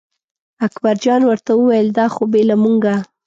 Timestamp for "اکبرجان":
0.67-1.21